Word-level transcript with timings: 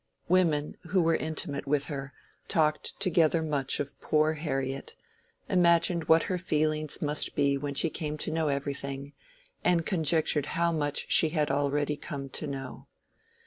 Women, 0.27 0.77
who 0.87 1.03
were 1.03 1.15
intimate 1.15 1.67
with 1.67 1.85
her, 1.85 2.11
talked 2.47 2.99
together 2.99 3.43
much 3.43 3.79
of 3.79 4.01
"poor 4.01 4.33
Harriet," 4.33 4.95
imagined 5.47 6.05
what 6.05 6.23
her 6.23 6.39
feelings 6.39 7.03
must 7.03 7.35
be 7.35 7.55
when 7.55 7.75
she 7.75 7.91
came 7.91 8.17
to 8.25 8.31
know 8.31 8.47
everything, 8.47 9.13
and 9.63 9.85
conjectured 9.85 10.47
how 10.57 10.71
much 10.71 11.05
she 11.11 11.29
had 11.29 11.51
already 11.51 11.97
come 11.97 12.29
to 12.29 12.47
know. 12.47 12.87